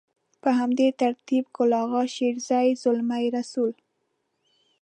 [0.41, 3.73] په همدې ترتيب ګل اغا شېرزي، زلمي رسول.